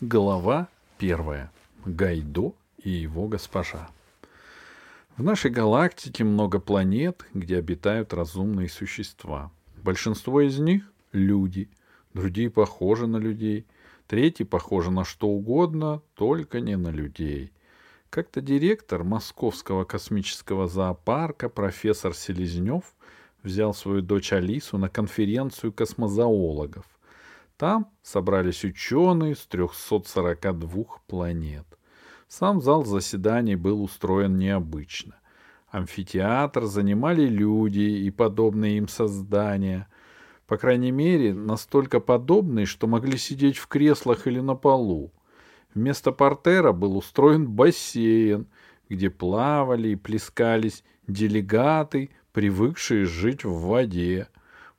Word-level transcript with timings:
Глава 0.00 0.68
первая. 0.96 1.50
Гайдо 1.84 2.54
и 2.84 2.88
его 2.88 3.26
госпожа. 3.26 3.90
В 5.16 5.24
нашей 5.24 5.50
галактике 5.50 6.22
много 6.22 6.60
планет, 6.60 7.26
где 7.34 7.56
обитают 7.56 8.14
разумные 8.14 8.68
существа. 8.68 9.50
Большинство 9.82 10.40
из 10.40 10.60
них— 10.60 10.88
люди, 11.12 11.68
другие 12.14 12.48
похожи 12.48 13.08
на 13.08 13.16
людей, 13.16 13.66
третьи 14.06 14.44
похожи 14.44 14.92
на 14.92 15.04
что 15.04 15.26
угодно, 15.26 16.00
только 16.14 16.60
не 16.60 16.76
на 16.76 16.90
людей. 16.90 17.50
Как-то 18.08 18.40
директор 18.40 19.02
Московского 19.02 19.82
космического 19.82 20.68
зоопарка 20.68 21.48
профессор 21.48 22.14
Селезнев 22.14 22.84
взял 23.42 23.74
свою 23.74 24.02
дочь 24.02 24.32
Алису 24.32 24.78
на 24.78 24.88
конференцию 24.88 25.72
космозоологов. 25.72 26.86
Там 27.58 27.90
собрались 28.04 28.64
ученые 28.64 29.34
с 29.34 29.44
342 29.46 30.84
планет. 31.08 31.66
Сам 32.28 32.60
зал 32.62 32.84
заседаний 32.84 33.56
был 33.56 33.82
устроен 33.82 34.38
необычно. 34.38 35.16
Амфитеатр 35.70 36.66
занимали 36.66 37.26
люди 37.26 37.80
и 37.80 38.10
подобные 38.12 38.78
им 38.78 38.86
создания. 38.86 39.88
По 40.46 40.56
крайней 40.56 40.92
мере, 40.92 41.34
настолько 41.34 41.98
подобные, 41.98 42.64
что 42.64 42.86
могли 42.86 43.18
сидеть 43.18 43.58
в 43.58 43.66
креслах 43.66 44.28
или 44.28 44.38
на 44.38 44.54
полу. 44.54 45.10
Вместо 45.74 46.12
портера 46.12 46.70
был 46.70 46.96
устроен 46.96 47.48
бассейн, 47.48 48.46
где 48.88 49.10
плавали 49.10 49.88
и 49.88 49.96
плескались 49.96 50.84
делегаты, 51.08 52.10
привыкшие 52.32 53.04
жить 53.04 53.44
в 53.44 53.66
воде. 53.66 54.28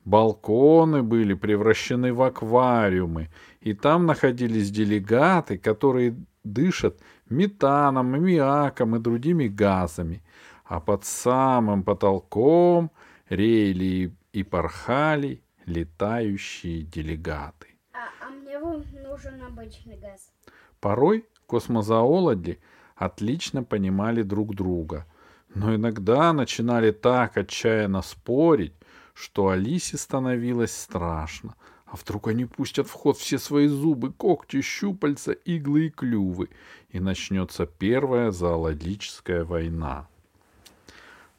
Балконы 0.04 1.02
были 1.02 1.34
превращены 1.34 2.12
в 2.12 2.22
аквариумы, 2.22 3.28
и 3.60 3.74
там 3.74 4.06
находились 4.06 4.70
делегаты, 4.70 5.58
которые 5.58 6.16
дышат 6.42 6.98
метаном, 7.28 8.14
аммиаком 8.14 8.96
и 8.96 8.98
другими 8.98 9.46
газами, 9.46 10.22
а 10.64 10.80
под 10.80 11.04
самым 11.04 11.82
потолком 11.82 12.90
рейли 13.28 14.14
и 14.32 14.42
порхали 14.42 15.42
летающие 15.66 16.82
делегаты. 16.82 17.68
А, 17.92 18.26
а 18.26 18.30
мне 18.30 18.58
нужен 18.58 19.42
обычный 19.42 19.98
газ. 19.98 20.32
Порой 20.80 21.26
космозоологи 21.46 22.58
отлично 22.96 23.62
понимали 23.62 24.22
друг 24.22 24.54
друга, 24.54 25.06
но 25.54 25.74
иногда 25.74 26.32
начинали 26.32 26.90
так 26.90 27.36
отчаянно 27.36 28.02
спорить, 28.02 28.74
что 29.20 29.50
Алисе 29.50 29.98
становилось 29.98 30.74
страшно. 30.74 31.54
А 31.84 31.96
вдруг 31.96 32.28
они 32.28 32.46
пустят 32.46 32.88
в 32.88 32.92
ход 32.92 33.18
все 33.18 33.38
свои 33.38 33.66
зубы, 33.66 34.12
когти, 34.12 34.62
щупальца, 34.62 35.32
иглы 35.32 35.86
и 35.86 35.90
клювы, 35.90 36.48
и 36.88 37.00
начнется 37.00 37.66
первая 37.66 38.30
зоологическая 38.30 39.44
война. 39.44 40.08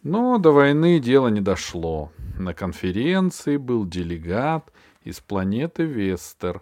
Но 0.04 0.38
до 0.38 0.52
войны 0.52 1.00
дело 1.00 1.30
не 1.30 1.42
дошло. 1.42 2.12
На 2.38 2.54
конференции 2.54 3.58
был 3.58 3.88
делегат 3.88 4.72
из 5.04 5.20
планеты 5.20 5.84
Вестер. 5.84 6.62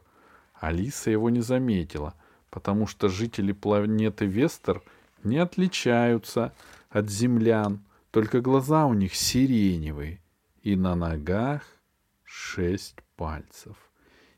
Алиса 0.53 1.09
его 1.09 1.29
не 1.29 1.41
заметила, 1.41 2.13
потому 2.49 2.87
что 2.87 3.09
жители 3.09 3.51
планеты 3.51 4.25
Вестер 4.25 4.81
не 5.23 5.37
отличаются 5.37 6.53
от 6.89 7.09
землян, 7.09 7.81
только 8.11 8.39
глаза 8.39 8.85
у 8.85 8.93
них 8.93 9.15
сиреневые— 9.15 10.21
и 10.61 10.75
на 10.75 10.95
ногах 10.95 11.63
шесть 12.23 12.97
пальцев. 13.15 13.75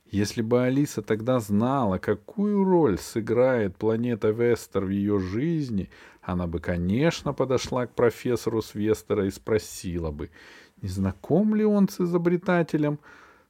Если 0.06 0.42
бы 0.42 0.64
Алиса 0.64 1.02
тогда 1.02 1.40
знала, 1.40 1.98
какую 1.98 2.66
роль 2.66 2.98
сыграет 2.98 3.78
планета 3.78 4.32
Вестер 4.32 4.84
в 4.84 4.90
ее 4.90 5.20
жизни, 5.20 5.90
она 6.22 6.48
бы, 6.48 6.60
конечно, 6.60 7.34
подошла 7.34 7.88
к 7.88 7.96
профессору 7.96 8.62
Свестера 8.62 9.26
и 9.26 9.32
спросила 9.32 10.12
бы, 10.12 10.30
не 10.82 10.90
знаком 10.90 11.56
ли 11.56 11.64
он 11.64 11.88
с 11.88 12.02
изобретателем 12.02 13.00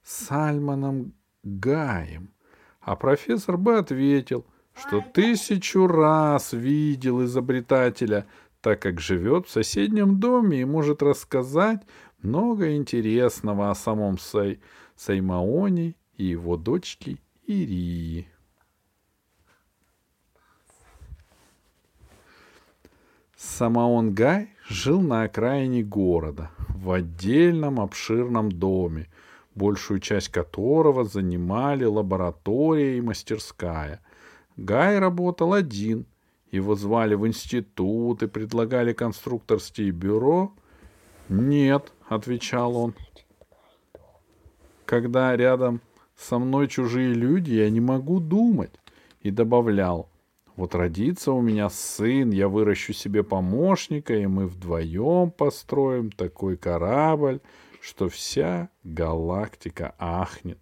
Сальманом 0.04 1.14
Гаем. 1.44 2.32
А 2.80 2.96
профессор 2.96 3.58
бы 3.58 3.78
ответил, 3.78 4.46
что 4.76 5.02
тысячу 5.02 5.88
раз 5.88 6.54
видел 6.54 7.24
изобретателя, 7.24 8.28
так 8.62 8.82
как 8.82 9.00
живет 9.00 9.48
в 9.48 9.52
соседнем 9.52 10.20
доме 10.20 10.62
и 10.62 10.66
может 10.66 11.02
рассказать 11.02 11.82
много 12.22 12.76
интересного 12.76 13.72
о 13.72 13.76
самом 13.76 14.18
Сай... 14.18 14.60
Саймаоне 14.96 15.96
и 16.18 16.26
его 16.26 16.58
дочке 16.58 17.18
Ирии. 17.48 18.28
Самаон 23.36 24.14
Гай 24.14 24.50
жил 24.70 25.02
на 25.02 25.24
окраине 25.24 25.84
города, 25.84 26.52
в 26.70 26.92
отдельном 26.92 27.80
обширном 27.80 28.52
доме, 28.52 29.08
большую 29.56 30.00
часть 30.00 30.30
которого 30.30 31.04
занимали 31.06 31.84
лаборатория 31.86 32.98
и 32.98 33.02
мастерская. 33.02 34.00
Гай 34.58 35.00
работал 35.00 35.54
один, 35.54 36.06
его 36.52 36.76
звали 36.76 37.16
в 37.16 37.26
институт 37.26 38.22
и 38.22 38.28
предлагали 38.28 38.94
конструкторские 38.94 39.92
бюро. 39.92 40.54
Нет, 41.32 41.94
отвечал 42.10 42.76
он. 42.76 42.94
Когда 44.84 45.34
рядом 45.38 45.80
со 46.18 46.38
мной 46.40 46.68
чужие 46.68 47.14
люди, 47.14 47.54
я 47.54 47.70
не 47.70 47.80
могу 47.80 48.20
думать. 48.20 48.74
И 49.22 49.32
добавлял, 49.32 50.10
вот 50.58 50.76
родится 50.76 51.32
у 51.32 51.40
меня 51.40 51.70
сын, 51.70 52.32
я 52.32 52.50
выращу 52.50 52.92
себе 52.92 53.24
помощника, 53.24 54.14
и 54.14 54.26
мы 54.26 54.46
вдвоем 54.46 55.32
построим 55.32 56.12
такой 56.12 56.58
корабль, 56.58 57.40
что 57.80 58.10
вся 58.10 58.70
галактика 58.84 59.96
ахнет. 59.98 60.60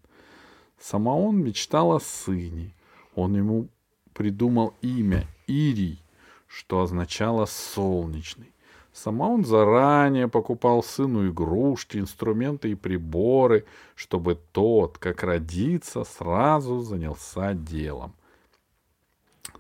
Сама 0.80 1.16
он 1.16 1.44
мечтал 1.44 1.94
о 1.94 2.00
сыне. 2.00 2.76
Он 3.16 3.36
ему 3.36 3.70
придумал 4.14 4.76
имя 4.82 5.26
Ирий, 5.48 6.04
что 6.46 6.82
означало 6.82 7.46
«солнечный». 7.48 8.54
Сама 8.94 9.30
он 9.30 9.46
заранее 9.46 10.28
покупал 10.28 10.84
сыну 10.84 11.30
игрушки, 11.30 11.98
инструменты 11.98 12.72
и 12.72 12.76
приборы, 12.76 13.66
чтобы 13.96 14.36
тот, 14.52 14.98
как 14.98 15.24
родится, 15.24 16.04
сразу 16.04 16.80
занялся 16.80 17.54
делом. 17.54 18.16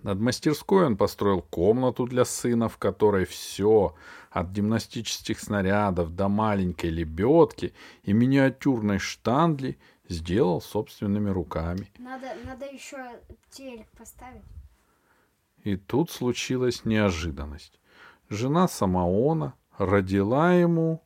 Над 0.01 0.19
мастерской 0.19 0.85
он 0.85 0.97
построил 0.97 1.41
комнату 1.41 2.05
для 2.05 2.25
сына, 2.25 2.69
в 2.69 2.77
которой 2.77 3.25
все, 3.25 3.95
от 4.31 4.49
гимнастических 4.49 5.39
снарядов 5.39 6.15
до 6.15 6.29
маленькой 6.29 6.89
лебедки 6.89 7.73
и 8.03 8.13
миниатюрной 8.13 8.99
штандли, 8.99 9.77
сделал 10.07 10.61
собственными 10.61 11.29
руками. 11.29 11.91
Надо, 11.97 12.33
надо 12.45 12.65
еще 12.65 13.19
телек 13.51 13.87
поставить. 13.97 14.43
И 15.63 15.75
тут 15.75 16.09
случилась 16.09 16.85
неожиданность 16.85 17.79
жена 18.29 18.67
Самаона 18.67 19.53
родила 19.77 20.53
ему 20.53 21.01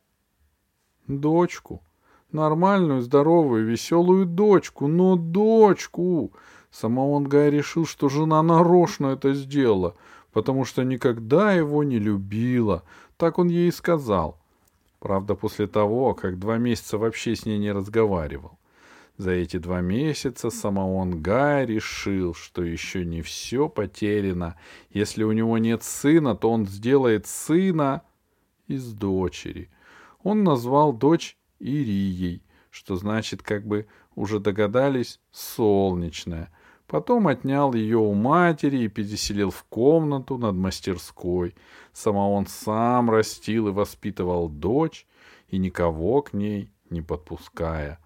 дочку. 1.06 1.82
Нормальную, 2.32 3.00
здоровую, 3.00 3.66
веселую 3.66 4.26
дочку, 4.26 4.86
но 4.86 5.16
дочку! 5.16 6.32
Самаон 6.70 7.24
Гай 7.24 7.50
решил, 7.50 7.86
что 7.86 8.08
жена 8.08 8.42
нарочно 8.42 9.08
это 9.08 9.32
сделала, 9.32 9.94
потому 10.32 10.64
что 10.64 10.82
никогда 10.82 11.52
его 11.52 11.84
не 11.84 12.00
любила. 12.00 12.82
Так 13.16 13.38
он 13.38 13.46
ей 13.48 13.68
и 13.68 13.72
сказал. 13.72 14.38
Правда, 14.98 15.36
после 15.36 15.68
того, 15.68 16.14
как 16.14 16.40
два 16.40 16.58
месяца 16.58 16.98
вообще 16.98 17.36
с 17.36 17.46
ней 17.46 17.58
не 17.58 17.70
разговаривал. 17.70 18.58
За 19.16 19.30
эти 19.30 19.58
два 19.58 19.80
месяца 19.80 20.50
Самаон 20.50 21.22
Гай 21.22 21.66
решил, 21.66 22.34
что 22.34 22.64
еще 22.64 23.04
не 23.04 23.22
все 23.22 23.68
потеряно. 23.68 24.56
Если 24.90 25.22
у 25.22 25.30
него 25.30 25.56
нет 25.58 25.84
сына, 25.84 26.34
то 26.34 26.50
он 26.50 26.66
сделает 26.66 27.26
сына 27.26 28.02
из 28.66 28.92
дочери. 28.92 29.70
Он 30.24 30.42
назвал 30.42 30.92
дочь 30.92 31.36
Ирией, 31.60 32.42
что 32.70 32.96
значит, 32.96 33.42
как 33.44 33.64
бы 33.64 33.86
уже 34.16 34.40
догадались, 34.40 35.20
солнечная. 35.30 36.50
Потом 36.88 37.28
отнял 37.28 37.72
ее 37.72 37.98
у 37.98 38.14
матери 38.14 38.78
и 38.78 38.88
переселил 38.88 39.50
в 39.50 39.62
комнату 39.64 40.38
над 40.38 40.56
мастерской. 40.56 41.54
Сама 41.92 42.28
он 42.28 42.46
сам 42.46 43.10
растил 43.10 43.68
и 43.68 43.72
воспитывал 43.72 44.48
дочь, 44.48 45.06
и 45.48 45.58
никого 45.58 46.22
к 46.22 46.32
ней 46.32 46.72
не 46.90 47.00
подпуская. 47.00 48.00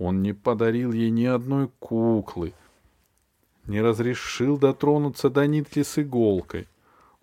Он 0.00 0.22
не 0.22 0.32
подарил 0.32 0.92
ей 0.92 1.10
ни 1.10 1.26
одной 1.26 1.68
куклы, 1.78 2.54
не 3.66 3.82
разрешил 3.82 4.56
дотронуться 4.56 5.28
до 5.28 5.46
нитки 5.46 5.82
с 5.82 5.98
иголкой. 5.98 6.68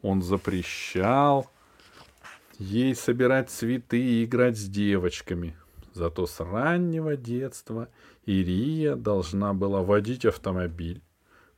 Он 0.03 0.21
запрещал 0.21 1.50
ей 2.59 2.94
собирать 2.94 3.50
цветы 3.50 4.00
и 4.00 4.24
играть 4.24 4.59
с 4.59 4.69
девочками. 4.69 5.57
Зато 5.94 6.27
с 6.27 6.39
раннего 6.39 7.18
детства 7.18 7.89
Ирия 8.27 8.95
должна 8.95 9.56
была 9.56 9.81
водить 9.81 10.25
автомобиль, 10.25 11.01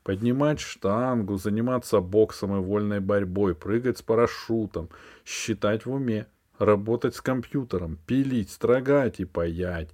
Поднимать 0.04 0.62
штангу, 0.62 1.36
заниматься 1.36 2.00
боксом 2.00 2.56
и 2.56 2.60
вольной 2.62 3.02
борьбой, 3.02 3.56
прыгать 3.56 3.98
с 3.98 4.02
парашютом, 4.02 4.88
считать 5.26 5.86
в 5.86 5.92
уме, 5.92 6.28
работать 6.58 7.16
с 7.16 7.22
компьютером, 7.22 8.00
пилить, 8.08 8.50
строгать 8.52 9.20
и 9.20 9.26
паять. 9.26 9.90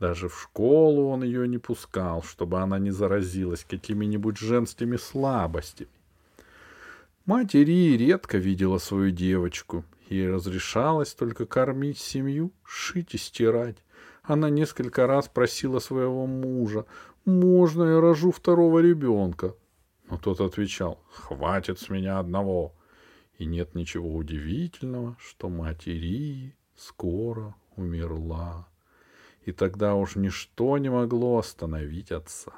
Даже 0.00 0.30
в 0.30 0.40
школу 0.40 1.10
он 1.10 1.22
ее 1.22 1.46
не 1.46 1.58
пускал, 1.58 2.22
чтобы 2.22 2.58
она 2.58 2.78
не 2.78 2.90
заразилась 2.90 3.66
какими-нибудь 3.68 4.38
женскими 4.38 4.96
слабостями. 4.96 5.90
Мать 7.26 7.54
Ирии 7.54 7.98
редко 7.98 8.38
видела 8.38 8.78
свою 8.78 9.10
девочку. 9.10 9.84
Ей 10.08 10.30
разрешалось 10.30 11.12
только 11.12 11.44
кормить 11.44 11.98
семью, 11.98 12.50
шить 12.64 13.14
и 13.14 13.18
стирать. 13.18 13.76
Она 14.22 14.48
несколько 14.48 15.06
раз 15.06 15.28
просила 15.28 15.80
своего 15.80 16.26
мужа, 16.26 16.86
можно 17.26 17.84
я 17.84 18.00
рожу 18.00 18.32
второго 18.32 18.78
ребенка? 18.78 19.54
Но 20.08 20.16
тот 20.16 20.40
отвечал, 20.40 20.98
хватит 21.12 21.78
с 21.78 21.90
меня 21.90 22.18
одного. 22.18 22.74
И 23.38 23.44
нет 23.44 23.74
ничего 23.74 24.14
удивительного, 24.14 25.16
что 25.20 25.50
мать 25.50 25.86
Ирии 25.86 26.56
скоро 26.74 27.54
умерла. 27.76 28.69
И 29.44 29.52
тогда 29.52 29.94
уж 29.94 30.16
ничто 30.16 30.78
не 30.78 30.90
могло 30.90 31.38
остановить 31.38 32.12
отца. 32.12 32.52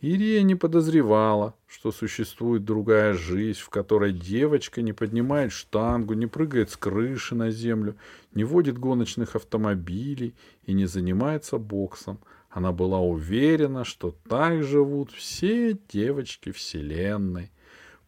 Ирия 0.00 0.42
не 0.42 0.54
подозревала, 0.54 1.54
что 1.66 1.90
существует 1.90 2.64
другая 2.64 3.14
жизнь, 3.14 3.60
в 3.60 3.70
которой 3.70 4.12
девочка 4.12 4.82
не 4.82 4.92
поднимает 4.92 5.52
штангу, 5.52 6.12
не 6.14 6.26
прыгает 6.26 6.70
с 6.70 6.76
крыши 6.76 7.34
на 7.34 7.50
землю, 7.50 7.96
не 8.34 8.44
водит 8.44 8.78
гоночных 8.78 9.36
автомобилей 9.36 10.34
и 10.64 10.74
не 10.74 10.84
занимается 10.84 11.56
боксом, 11.56 12.20
она 12.56 12.72
была 12.72 13.00
уверена, 13.00 13.84
что 13.84 14.14
так 14.28 14.62
живут 14.62 15.10
все 15.10 15.76
девочки 15.90 16.52
Вселенной. 16.52 17.50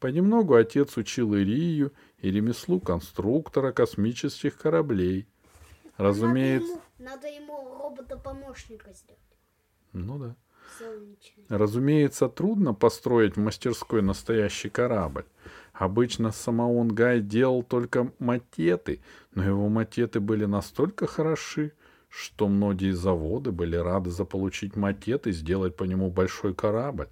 Понемногу 0.00 0.54
отец 0.54 0.96
учил 0.96 1.34
Ирию 1.34 1.93
и 2.20 2.31
ремеслу 2.31 2.81
конструктора 2.81 3.72
космических 3.72 4.56
кораблей. 4.56 5.26
Разумеется... 5.99 6.81
Надо 6.99 7.29
ему, 7.29 7.79
робота-помощника 7.79 8.93
сделать. 8.93 9.21
Ну 9.93 10.19
да. 10.19 10.37
Солнечный. 10.79 11.45
Разумеется, 11.49 12.29
трудно 12.29 12.75
построить 12.75 13.37
в 13.37 13.41
мастерской 13.41 14.03
настоящий 14.03 14.69
корабль. 14.69 15.25
Обычно 15.73 16.33
Самоон 16.33 16.89
Гай 16.89 17.21
делал 17.21 17.62
только 17.62 18.12
матеты, 18.19 19.00
но 19.33 19.45
его 19.45 19.69
матеты 19.69 20.21
были 20.21 20.45
настолько 20.45 21.06
хороши, 21.06 21.73
что 22.09 22.49
многие 22.49 22.93
заводы 22.93 23.53
были 23.53 23.77
рады 23.77 24.11
заполучить 24.11 24.77
макет 24.77 25.27
и 25.27 25.33
сделать 25.33 25.77
по 25.77 25.85
нему 25.85 26.11
большой 26.11 26.55
корабль. 26.55 27.09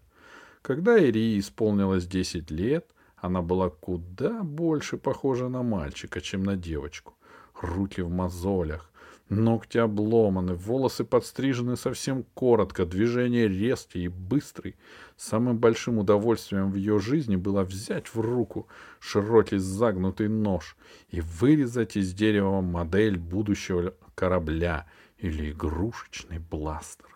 Когда 0.62 0.98
Ирии 0.98 1.38
исполнилось 1.38 2.06
10 2.06 2.50
лет, 2.50 2.90
она 3.16 3.40
была 3.40 3.70
куда 3.70 4.42
больше 4.42 4.96
похожа 4.96 5.48
на 5.48 5.62
мальчика, 5.62 6.20
чем 6.20 6.42
на 6.42 6.56
девочку. 6.56 7.14
Руки 7.60 8.02
в 8.02 8.10
мозолях, 8.10 8.90
ногти 9.28 9.78
обломаны, 9.78 10.54
волосы 10.54 11.04
подстрижены 11.04 11.76
совсем 11.76 12.24
коротко, 12.34 12.86
движения 12.86 13.48
резкие 13.48 14.04
и 14.04 14.08
быстрые. 14.08 14.74
Самым 15.16 15.58
большим 15.58 15.98
удовольствием 15.98 16.70
в 16.70 16.76
ее 16.76 16.98
жизни 16.98 17.36
было 17.36 17.62
взять 17.62 18.08
в 18.08 18.20
руку 18.20 18.68
широкий 19.00 19.58
загнутый 19.58 20.28
нож 20.28 20.76
и 21.10 21.20
вырезать 21.20 21.96
из 21.96 22.12
дерева 22.12 22.60
модель 22.60 23.18
будущего 23.18 23.94
корабля 24.14 24.86
или 25.18 25.50
игрушечный 25.50 26.38
бластер. 26.38 27.06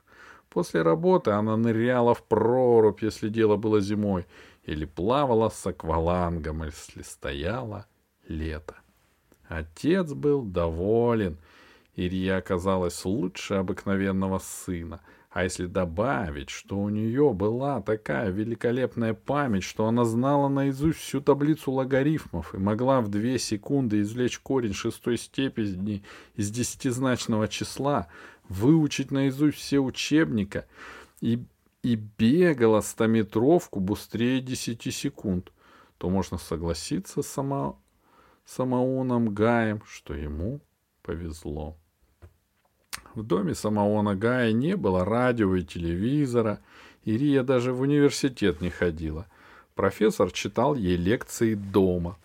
После 0.49 0.83
работы 0.83 1.31
она 1.31 1.57
ныряла 1.57 2.15
в 2.15 2.25
прорубь, 2.25 3.03
если 3.03 3.29
дело 3.29 3.57
было 3.57 3.81
зимой, 3.81 4.27
или 4.65 4.85
плавала 4.85 5.49
с 5.49 5.65
аквалангом, 5.67 6.65
если 6.65 7.03
стояло 7.03 7.87
лето. 8.27 8.75
Отец 9.49 10.12
был 10.12 10.43
доволен. 10.43 11.39
Ирия 12.00 12.38
оказалась 12.38 13.05
лучше 13.05 13.55
обыкновенного 13.55 14.38
сына— 14.38 15.00
а 15.31 15.44
если 15.44 15.67
добавить, 15.67 16.50
что 16.50 16.76
у 16.76 16.88
нее 16.88 17.32
была 17.32 17.81
такая 17.81 18.31
великолепная 18.31 19.14
память, 19.14 19.62
что 19.62 19.87
она 19.87 20.05
знала 20.05 20.49
наизусть 20.49 20.99
всю 20.99 21.20
таблицу 21.20 21.70
логарифмов 21.70 22.52
и 22.52 22.58
могла 22.58 23.00
в 23.00 23.08
две 23.08 23.38
секунды 23.38 24.00
извлечь 24.00 24.41
корень 24.41 24.75
шестой 24.75 25.19
степени 25.19 26.02
из 26.35 26.50
десятизначного 26.50 27.47
числа, 27.47 28.08
выучить 28.49 29.12
наизусть 29.12 29.58
все 29.58 29.79
учебника 29.79 30.67
и, 31.20 31.44
и 31.85 31.94
бегала 31.94 32.81
стометровку 32.81 33.79
быстрее 33.79 34.41
десяти 34.41 34.91
секунд, 34.91 35.52
то 35.99 36.11
можно 36.11 36.38
согласиться 36.38 37.23
с 37.23 37.29
само, 37.29 37.81
Самоуном 38.44 39.32
Гаем, 39.32 39.81
что 39.87 40.12
ему 40.12 40.61
повезло. 41.02 41.76
В 43.15 43.23
доме 43.23 43.55
самого 43.55 44.03
Нагая 44.03 44.53
не 44.53 44.77
было 44.77 45.05
радио 45.05 45.55
и 45.57 45.63
телевизора. 45.63 46.61
Ирия 47.05 47.43
даже 47.43 47.73
в 47.73 47.81
университет 47.81 48.61
не 48.61 48.71
ходила. 48.71 49.27
Профессор 49.75 50.31
читал 50.31 50.75
ей 50.75 50.97
лекции 50.97 51.55
дома. 51.55 52.19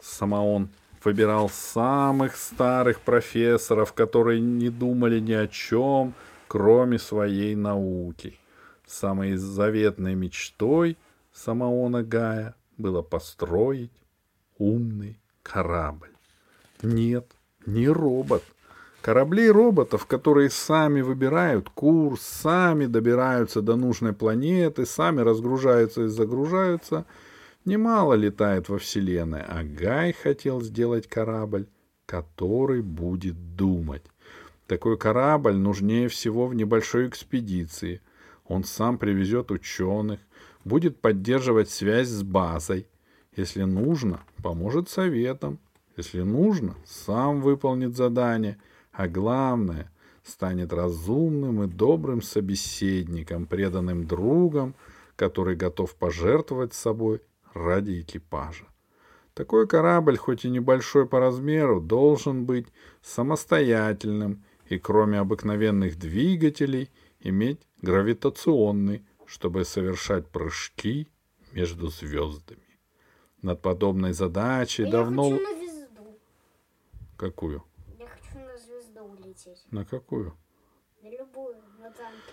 Самоон 0.00 0.68
выбирал 1.02 1.48
самых 1.48 2.36
старых 2.36 3.00
профессоров, 3.00 3.92
которые 3.92 4.40
не 4.40 4.70
думали 4.70 5.20
ни 5.20 5.32
о 5.32 5.48
чем, 5.48 6.14
кроме 6.46 6.98
своей 6.98 7.54
науки. 7.54 8.38
Самой 8.86 9.36
заветной 9.36 10.14
мечтой 10.14 10.96
Самоона 11.32 12.02
Гая 12.02 12.54
было 12.76 13.02
построить 13.02 13.92
умный 14.58 15.18
корабль. 15.42 16.12
Нет, 16.82 17.32
не 17.66 17.88
робот, 17.88 18.44
Кораблей 19.04 19.50
роботов, 19.50 20.06
которые 20.06 20.48
сами 20.48 21.02
выбирают 21.02 21.68
курс, 21.68 22.22
сами 22.22 22.86
добираются 22.86 23.60
до 23.60 23.76
нужной 23.76 24.14
планеты, 24.14 24.86
сами 24.86 25.20
разгружаются 25.20 26.04
и 26.04 26.08
загружаются, 26.08 27.04
немало 27.66 28.14
летает 28.14 28.70
во 28.70 28.78
Вселенной, 28.78 29.42
а 29.42 29.62
Гай 29.62 30.14
хотел 30.14 30.62
сделать 30.62 31.06
корабль, 31.06 31.66
который 32.06 32.80
будет 32.80 33.56
думать. 33.56 34.04
Такой 34.66 34.96
корабль 34.96 35.56
нужнее 35.56 36.08
всего 36.08 36.46
в 36.46 36.54
небольшой 36.54 37.06
экспедиции. 37.06 38.00
Он 38.46 38.64
сам 38.64 38.96
привезет 38.96 39.50
ученых, 39.50 40.20
будет 40.64 40.98
поддерживать 40.98 41.68
связь 41.68 42.08
с 42.08 42.22
базой. 42.22 42.86
Если 43.36 43.64
нужно, 43.64 44.20
поможет 44.42 44.88
советам. 44.88 45.58
Если 45.94 46.22
нужно, 46.22 46.74
сам 46.86 47.42
выполнит 47.42 47.94
задание– 47.96 48.56
а 48.94 49.08
главное, 49.08 49.90
станет 50.22 50.72
разумным 50.72 51.64
и 51.64 51.66
добрым 51.66 52.22
собеседником, 52.22 53.46
преданным 53.46 54.06
другом, 54.06 54.74
который 55.16 55.56
готов 55.56 55.94
пожертвовать 55.96 56.72
собой 56.72 57.20
ради 57.52 58.00
экипажа. 58.00 58.66
Такой 59.34 59.66
корабль, 59.66 60.16
хоть 60.16 60.44
и 60.44 60.50
небольшой 60.50 61.06
по 61.06 61.18
размеру, 61.18 61.80
должен 61.80 62.44
быть 62.46 62.68
самостоятельным 63.02 64.44
и, 64.68 64.78
кроме 64.78 65.18
обыкновенных 65.18 65.98
двигателей, 65.98 66.90
иметь 67.20 67.60
гравитационный, 67.82 69.04
чтобы 69.26 69.64
совершать 69.64 70.28
прыжки 70.28 71.08
между 71.52 71.88
звездами. 71.88 72.60
Над 73.42 73.60
подобной 73.60 74.12
задачей 74.12 74.84
Я 74.84 74.90
давно... 74.90 75.30
хочу 75.30 75.42
на 75.42 75.54
звезду. 75.54 76.18
Какую? 77.16 77.64
Хочу 79.34 79.56
на 79.70 79.84
какую? 79.84 80.36
На 81.02 81.10
любую, 81.10 81.56
на 81.80 81.90
танке. 81.90 82.32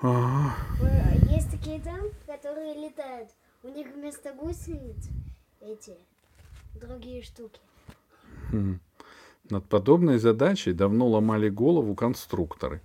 Ага. 0.00 0.54
Э, 0.82 1.34
Есть 1.34 1.50
такие 1.50 1.80
танки, 1.80 2.14
которые 2.26 2.74
летают. 2.74 3.30
У 3.62 3.68
них 3.68 3.86
вместо 3.94 4.32
гусениц 4.32 5.08
эти 5.60 5.96
другие 6.74 7.22
штуки. 7.22 7.60
Хм. 8.50 8.80
Над 9.48 9.68
подобной 9.68 10.18
задачей 10.18 10.72
давно 10.72 11.06
ломали 11.06 11.48
голову 11.48 11.94
конструкторы, 11.94 12.80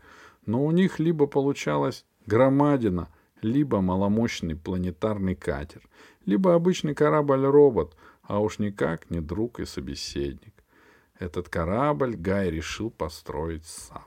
но 0.45 0.63
у 0.63 0.71
них 0.71 0.99
либо 0.99 1.25
получалась 1.25 2.05
громадина, 2.27 3.09
либо 3.41 3.81
маломощный 3.81 4.55
планетарный 4.55 5.35
катер, 5.35 5.81
либо 6.25 6.53
обычный 6.53 6.93
корабль-робот, 6.93 7.95
а 8.21 8.39
уж 8.39 8.59
никак 8.59 9.09
не 9.09 9.21
друг 9.21 9.59
и 9.59 9.65
собеседник. 9.65 10.53
Этот 11.19 11.49
корабль 11.49 12.15
Гай 12.15 12.49
решил 12.49 12.91
построить 12.91 13.65
сам. 13.65 14.05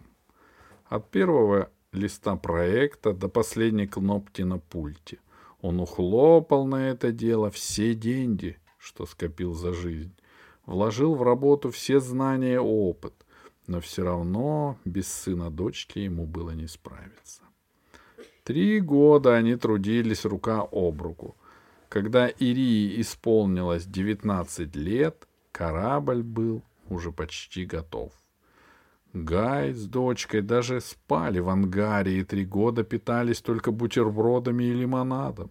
От 0.87 1.11
первого 1.11 1.71
листа 1.93 2.37
проекта 2.37 3.13
до 3.13 3.29
последней 3.29 3.87
кнопки 3.87 4.43
на 4.43 4.59
пульте. 4.59 5.19
Он 5.61 5.81
ухлопал 5.81 6.67
на 6.67 6.91
это 6.91 7.13
дело 7.13 7.51
все 7.51 7.95
деньги, 7.95 8.59
что 8.79 9.07
скопил 9.07 9.55
за 9.55 9.73
жизнь. 9.73 10.15
Вложил 10.67 11.15
в 11.15 11.23
работу 11.23 11.71
все 11.71 12.01
знания 12.01 12.55
и 12.55 12.59
опыт, 12.59 13.15
но 13.67 13.81
все 13.81 14.05
равно 14.05 14.79
без 14.85 15.09
сына 15.09 15.51
дочки 15.51 15.99
ему 15.99 16.27
было 16.27 16.51
не 16.51 16.67
справиться. 16.67 17.43
Три 18.45 18.81
года 18.81 19.37
они 19.37 19.57
трудились 19.57 20.25
рука 20.25 20.63
об 20.63 21.03
руку. 21.03 21.37
Когда 21.89 22.29
Ирии 22.29 23.01
исполнилось 23.01 23.85
19 23.85 24.77
лет, 24.77 25.27
корабль 25.53 26.23
был 26.23 26.63
уже 26.91 27.13
почти 27.13 27.65
готов. 27.65 28.13
Гай 29.13 29.73
с 29.73 29.87
дочкой 29.87 30.43
даже 30.43 30.81
спали 30.81 31.41
в 31.41 31.49
ангаре 31.49 32.21
и 32.21 32.25
три 32.25 32.45
года 32.45 32.85
питались 32.85 33.41
только 33.41 33.73
бутербродами 33.73 34.65
и 34.65 34.73
лимонадом. 34.73 35.51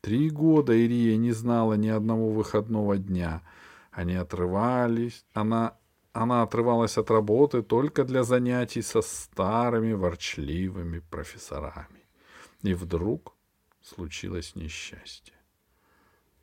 Три 0.00 0.30
года 0.30 0.74
Ирия 0.74 1.16
не 1.16 1.32
знала 1.32 1.74
ни 1.74 1.88
одного 1.88 2.30
выходного 2.30 2.98
дня. 2.98 3.42
Они 3.90 4.14
отрывались, 4.14 5.24
она, 5.32 5.76
она 6.12 6.42
отрывалась 6.42 6.98
от 6.98 7.10
работы 7.10 7.62
только 7.62 8.04
для 8.04 8.22
занятий 8.22 8.82
со 8.82 9.02
старыми 9.02 9.92
ворчливыми 9.92 11.00
профессорами. 11.00 12.04
И 12.62 12.74
вдруг 12.74 13.34
случилось 13.82 14.56
несчастье. 14.56 15.34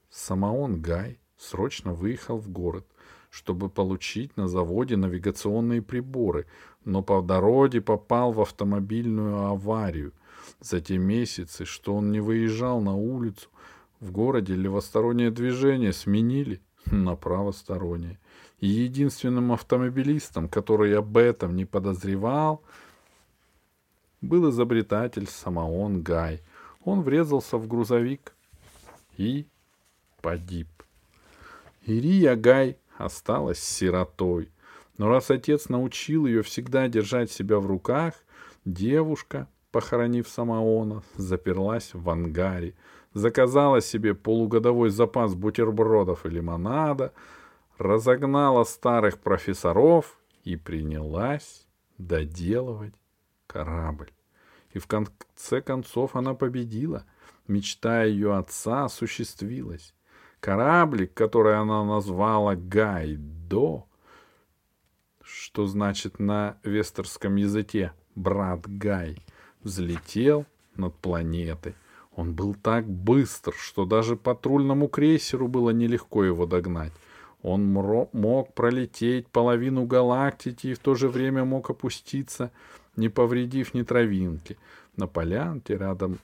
Самоон 0.10 0.82
Гай 0.82 1.20
срочно 1.38 1.94
выехал 1.94 2.38
в 2.38 2.50
город, 2.50 2.88
чтобы 3.30 3.70
получить 3.70 4.36
на 4.38 4.48
заводе 4.48 4.98
навигационные 4.98 5.82
приборы, 5.82 6.46
но 6.86 7.02
по 7.02 7.22
дороге 7.22 7.82
попал 7.82 8.32
в 8.32 8.42
автомобильную 8.42 9.46
аварию. 9.46 10.14
За 10.60 10.82
те 10.82 10.98
месяцы, 10.98 11.66
что 11.66 11.96
он 11.96 12.12
не 12.12 12.20
выезжал 12.20 12.82
на 12.82 12.96
улицу, 12.96 13.50
в 14.00 14.12
городе 14.12 14.56
левостороннее 14.56 15.32
движение 15.32 15.94
сменили 15.94 16.62
на 16.86 17.16
правостороннее. 17.16 18.20
И 18.60 18.68
единственным 18.68 19.52
автомобилистом, 19.52 20.48
который 20.48 20.98
об 20.98 21.18
этом 21.18 21.56
не 21.56 21.66
подозревал, 21.66 22.64
был 24.22 24.50
изобретатель 24.50 25.28
Самоон 25.28 26.02
Гай. 26.02 26.42
Он 26.84 27.02
врезался 27.02 27.58
в 27.58 27.68
грузовик 27.68 28.34
и 29.18 29.46
погиб. 30.22 30.68
Ирия 31.86 32.36
Гай 32.36 32.78
осталась 32.98 33.60
сиротой. 33.60 34.52
Но 34.98 35.10
раз 35.10 35.30
отец 35.30 35.70
научил 35.70 36.26
ее 36.26 36.42
всегда 36.42 36.88
держать 36.88 37.32
себя 37.32 37.60
в 37.60 37.68
руках, 37.68 38.16
девушка, 38.66 39.48
похоронив 39.72 40.28
Самоона, 40.28 41.04
заперлась 41.16 41.94
в 41.94 42.10
ангаре, 42.10 42.76
заказала 43.14 43.82
себе 43.82 44.16
полугодовой 44.16 44.90
запас 44.90 45.36
бутербродов 45.36 46.26
и 46.26 46.30
лимонада, 46.30 47.14
разогнала 47.78 48.64
старых 48.64 49.20
профессоров 49.20 50.20
и 50.44 50.56
принялась 50.56 51.68
доделывать 51.98 52.96
корабль. 53.46 54.12
И 54.72 54.80
в 54.80 54.88
конце 54.88 55.62
концов 55.62 56.16
она 56.16 56.34
победила. 56.34 57.06
Мечта 57.48 58.04
ее 58.04 58.36
отца 58.36 58.86
осуществилась. 58.86 59.94
Кораблик, 60.40 61.14
который 61.14 61.58
она 61.58 61.84
назвала 61.84 62.56
Гайдо, 62.56 63.86
что 65.22 65.66
значит 65.66 66.20
на 66.20 66.58
вестерском 66.64 67.36
языке 67.36 67.94
«брат 68.16 68.62
Гай», 68.68 69.18
взлетел 69.62 70.46
над 70.76 70.96
планетой. 70.96 71.76
Он 72.16 72.34
был 72.34 72.56
так 72.56 72.88
быстр, 72.88 73.54
что 73.56 73.86
даже 73.86 74.16
патрульному 74.16 74.88
крейсеру 74.88 75.48
было 75.48 75.72
нелегко 75.72 76.24
его 76.24 76.46
догнать. 76.46 76.94
Он 77.44 77.66
мог 77.66 78.54
пролететь 78.54 79.28
половину 79.28 79.86
галактики 79.86 80.68
и 80.68 80.74
в 80.74 80.80
то 80.80 80.96
же 80.96 81.10
время 81.10 81.46
мог 81.46 81.70
опуститься, 81.70 82.52
не 82.96 83.10
повредив 83.10 83.74
ни 83.76 83.84
травинки, 83.84 84.58
на 84.96 85.08
полянке 85.08 85.78
рядом 85.78 86.18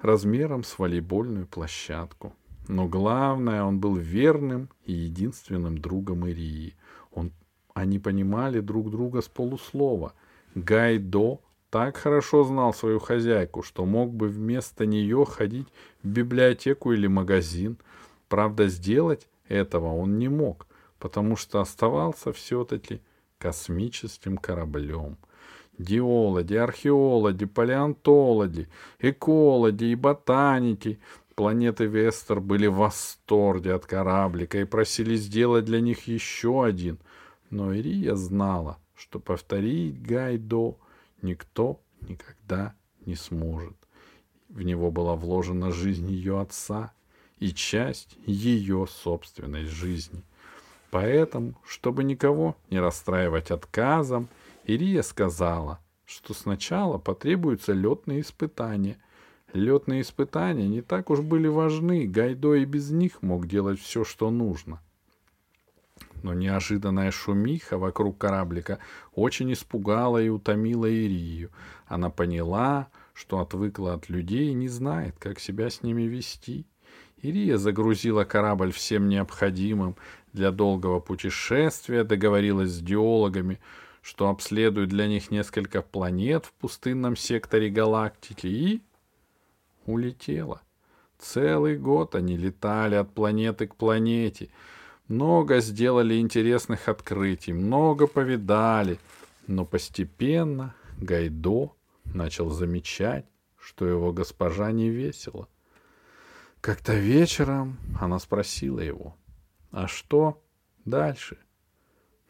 размером 0.00 0.64
с 0.64 0.78
волейбольную 0.78 1.46
площадку. 1.46 2.34
Но 2.68 2.86
главное, 2.88 3.64
он 3.64 3.80
был 3.80 3.96
верным 3.96 4.68
и 4.84 4.92
единственным 4.92 5.78
другом 5.78 6.26
Ирии. 6.26 6.76
Он, 7.12 7.32
они 7.74 7.98
понимали 7.98 8.60
друг 8.60 8.90
друга 8.90 9.20
с 9.20 9.28
полуслова. 9.28 10.12
Гайдо 10.54 11.40
так 11.70 11.96
хорошо 11.96 12.44
знал 12.44 12.74
свою 12.74 12.98
хозяйку, 12.98 13.62
что 13.62 13.86
мог 13.86 14.12
бы 14.12 14.28
вместо 14.28 14.84
нее 14.84 15.24
ходить 15.24 15.68
в 16.02 16.08
библиотеку 16.08 16.92
или 16.92 17.06
магазин. 17.06 17.78
Правда, 18.28 18.68
сделать 18.68 19.26
этого 19.48 19.94
он 19.94 20.18
не 20.18 20.28
мог, 20.28 20.66
потому 20.98 21.36
что 21.36 21.60
оставался 21.60 22.32
все-таки 22.32 23.00
космическим 23.38 24.36
кораблем. 24.36 25.16
Диологи, 25.78 26.54
археологи, 26.54 27.46
палеонтологи, 27.46 28.68
экологи 28.98 29.84
и 29.84 29.94
ботаники 29.94 31.00
планеты 31.42 31.86
Вестер 31.86 32.38
были 32.38 32.68
в 32.68 32.76
восторге 32.76 33.74
от 33.74 33.84
кораблика 33.84 34.60
и 34.60 34.64
просили 34.64 35.16
сделать 35.16 35.64
для 35.64 35.80
них 35.80 36.06
еще 36.06 36.64
один. 36.64 37.00
Но 37.50 37.74
Ирия 37.74 38.14
знала, 38.14 38.78
что 38.94 39.18
повторить 39.18 40.00
Гайдо 40.00 40.76
никто 41.20 41.80
никогда 42.02 42.76
не 43.06 43.16
сможет. 43.16 43.74
В 44.50 44.62
него 44.62 44.92
была 44.92 45.16
вложена 45.16 45.72
жизнь 45.72 46.08
ее 46.08 46.40
отца 46.40 46.92
и 47.40 47.52
часть 47.52 48.16
ее 48.24 48.86
собственной 48.88 49.64
жизни. 49.64 50.22
Поэтому, 50.92 51.56
чтобы 51.66 52.04
никого 52.04 52.56
не 52.70 52.78
расстраивать 52.78 53.50
отказом, 53.50 54.28
Ирия 54.62 55.02
сказала, 55.02 55.80
что 56.04 56.34
сначала 56.34 56.98
потребуются 56.98 57.72
летные 57.72 58.20
испытания— 58.20 58.96
Летные 59.52 60.00
испытания 60.00 60.66
не 60.66 60.80
так 60.80 61.10
уж 61.10 61.20
были 61.20 61.46
важны, 61.46 62.06
Гайдо 62.06 62.54
и 62.54 62.64
без 62.64 62.90
них 62.90 63.20
мог 63.20 63.46
делать 63.46 63.78
все, 63.78 64.02
что 64.02 64.30
нужно. 64.30 64.80
Но 66.22 66.32
неожиданная 66.32 67.10
шумиха 67.10 67.76
вокруг 67.76 68.16
кораблика 68.16 68.78
очень 69.14 69.52
испугала 69.52 70.22
и 70.22 70.28
утомила 70.28 70.86
Ирию. 70.86 71.50
Она 71.86 72.08
поняла, 72.08 72.88
что 73.12 73.40
отвыкла 73.40 73.94
от 73.94 74.08
людей 74.08 74.50
и 74.50 74.54
не 74.54 74.68
знает, 74.68 75.16
как 75.18 75.38
себя 75.38 75.68
с 75.68 75.82
ними 75.82 76.02
вести. 76.02 76.66
Ирия 77.20 77.58
загрузила 77.58 78.24
корабль 78.24 78.72
всем 78.72 79.08
необходимым 79.08 79.96
для 80.32 80.50
долгого 80.50 80.98
путешествия, 81.00 82.04
договорилась 82.04 82.70
с 82.70 82.80
геологами, 82.80 83.60
что 84.00 84.28
обследуют 84.28 84.88
для 84.90 85.06
них 85.06 85.30
несколько 85.30 85.82
планет 85.82 86.46
в 86.46 86.52
пустынном 86.54 87.16
секторе 87.16 87.68
галактики 87.68 88.46
и 88.46 88.82
улетела. 89.86 90.62
Целый 91.18 91.78
год 91.78 92.14
они 92.14 92.36
летали 92.36 92.96
от 92.96 93.14
планеты 93.14 93.66
к 93.66 93.76
планете. 93.76 94.48
Много 95.08 95.60
сделали 95.60 96.18
интересных 96.18 96.88
открытий, 96.88 97.52
много 97.52 98.06
повидали. 98.06 98.98
Но 99.46 99.64
постепенно 99.64 100.74
Гайдо 100.98 101.72
начал 102.04 102.50
замечать, 102.50 103.26
что 103.58 103.86
его 103.86 104.12
госпожа 104.12 104.72
не 104.72 104.90
весела. 104.90 105.48
Как-то 106.60 106.94
вечером 106.94 107.78
она 108.00 108.18
спросила 108.18 108.80
его, 108.80 109.16
«А 109.70 109.88
что 109.88 110.42
дальше?» 110.84 111.38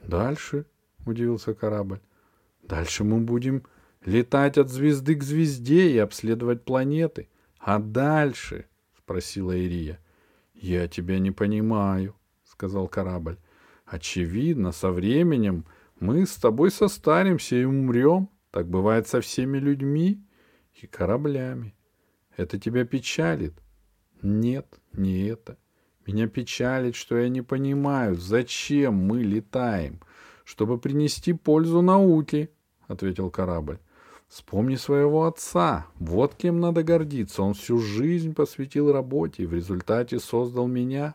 «Дальше?»— 0.02 0.66
удивился 1.06 1.54
корабль. 1.54 2.00
«Дальше 2.62 3.04
мы 3.04 3.18
будем 3.18 3.64
летать 4.04 4.58
от 4.58 4.70
звезды 4.70 5.14
к 5.14 5.22
звезде 5.22 5.90
и 5.90 5.98
обследовать 5.98 6.64
планеты. 6.64 7.28
А 7.62 7.78
дальше? 7.78 8.66
спросила 8.98 9.56
Ирия. 9.56 10.00
Я 10.52 10.88
тебя 10.88 11.20
не 11.20 11.30
понимаю, 11.30 12.16
сказал 12.44 12.88
корабль. 12.88 13.38
Очевидно, 13.86 14.72
со 14.72 14.90
временем 14.90 15.64
мы 16.00 16.26
с 16.26 16.34
тобой 16.34 16.72
состаримся 16.72 17.54
и 17.54 17.64
умрем. 17.64 18.28
Так 18.50 18.68
бывает 18.68 19.06
со 19.06 19.20
всеми 19.20 19.58
людьми 19.58 20.20
и 20.74 20.88
кораблями. 20.88 21.74
Это 22.36 22.58
тебя 22.58 22.84
печалит? 22.84 23.54
Нет, 24.22 24.66
не 24.92 25.28
это. 25.28 25.56
Меня 26.04 26.26
печалит, 26.26 26.96
что 26.96 27.16
я 27.16 27.28
не 27.28 27.42
понимаю, 27.42 28.16
зачем 28.16 28.94
мы 28.94 29.22
летаем. 29.22 30.00
Чтобы 30.44 30.78
принести 30.78 31.32
пользу 31.32 31.80
науке, 31.80 32.50
ответил 32.88 33.30
корабль. 33.30 33.78
Вспомни 34.32 34.76
своего 34.76 35.26
отца. 35.26 35.88
Вот 35.98 36.34
кем 36.34 36.58
надо 36.58 36.82
гордиться. 36.82 37.42
Он 37.42 37.52
всю 37.52 37.76
жизнь 37.76 38.32
посвятил 38.32 38.90
работе 38.90 39.42
и 39.42 39.46
в 39.46 39.52
результате 39.52 40.18
создал 40.20 40.66
меня. 40.66 41.14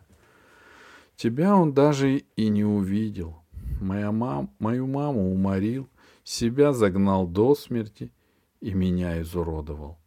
Тебя 1.16 1.56
он 1.56 1.74
даже 1.74 2.18
и 2.18 2.50
не 2.50 2.64
увидел. 2.64 3.42
Моя 3.82 4.12
мам, 4.12 4.52
мою 4.60 4.86
маму 4.86 5.34
уморил, 5.34 5.90
себя 6.24 6.74
загнал 6.74 7.26
до 7.26 7.56
смерти 7.56 8.12
и 8.62 8.76
меня 8.76 9.20
изуродовал. 9.20 9.98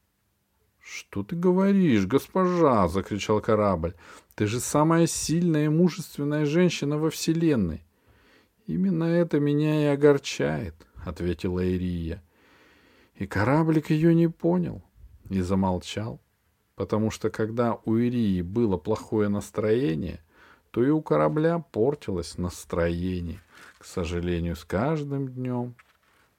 «Что 0.79 1.25
ты 1.25 1.35
говоришь, 1.35 2.07
госпожа?»— 2.07 2.87
закричал 2.88 3.40
корабль. 3.40 3.97
«Ты 4.37 4.47
же 4.47 4.61
самая 4.61 5.09
сильная 5.09 5.64
и 5.64 5.69
мужественная 5.69 6.47
женщина 6.47 6.97
во 6.97 7.11
Вселенной». 7.11 7.83
«Именно 8.69 9.02
это 9.02 9.40
меня 9.40 9.83
и 9.83 9.87
огорчает»,— 9.87 10.76
ответила 11.05 11.59
Ирия. 11.59 12.23
И 13.20 13.26
кораблик 13.26 13.90
ее 13.90 14.14
не 14.14 14.28
понял. 14.28 14.82
и 15.28 15.42
замолчал, 15.42 16.20
потому 16.74 17.10
что 17.10 17.28
когда 17.28 17.78
у 17.84 17.96
Ирии 17.96 18.40
было 18.40 18.78
плохое 18.78 19.28
настроение, 19.28 20.24
то 20.70 20.82
и 20.82 20.88
у 20.88 21.02
корабля 21.02 21.58
портилось 21.58 22.38
настроение. 22.38 23.42
К 23.78 23.84
сожалению, 23.84 24.56
с 24.56 24.64
каждым 24.64 25.28
днем 25.28 25.76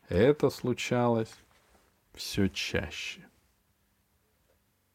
это 0.10 0.50
случалось 0.50 1.34
все 2.16 2.50
чаще. 2.50 3.22